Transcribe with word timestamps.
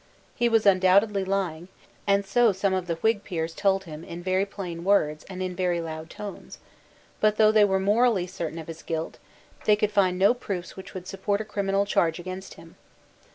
He 0.33 0.49
was 0.49 0.65
undoubtedly 0.65 1.23
lying; 1.23 1.67
and 2.07 2.25
so 2.25 2.51
some 2.53 2.73
of 2.73 2.87
the 2.87 2.95
Whig 2.95 3.23
peers 3.23 3.53
told 3.53 3.83
him 3.83 4.03
in 4.03 4.23
very 4.23 4.47
plain 4.47 4.83
words 4.83 5.25
and 5.25 5.43
in 5.43 5.55
very 5.55 5.79
loud 5.79 6.09
tones: 6.09 6.57
but, 7.19 7.35
though 7.37 7.51
they 7.51 7.65
were 7.65 7.79
morally 7.79 8.25
certain 8.25 8.57
of 8.57 8.65
his 8.65 8.81
guilt, 8.81 9.19
they 9.65 9.75
could 9.75 9.91
find 9.91 10.17
no 10.17 10.33
proofs 10.33 10.75
which 10.75 10.95
would 10.95 11.05
support 11.07 11.39
a 11.39 11.45
criminal 11.45 11.85
charge 11.85 12.17
against 12.17 12.55
him. 12.55 12.77